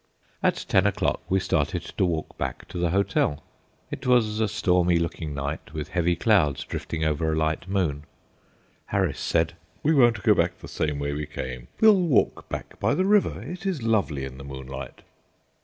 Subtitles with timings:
[0.41, 3.43] At ten o'clock we started to walk back to the hotel.
[3.91, 8.05] It was a stormy looking night, with heavy clouds drifting over a light moon.
[8.87, 9.53] Harris said:
[9.83, 13.43] "We won't go back the same way we came; we'll walk back by the river.
[13.43, 15.03] It is lovely in the moonlight."